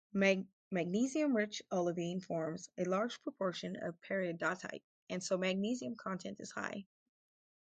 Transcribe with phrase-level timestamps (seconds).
[0.71, 4.81] Magnesium-rich olivine forms a large proportion of peridotite,
[5.11, 6.87] and so magnesium content is high.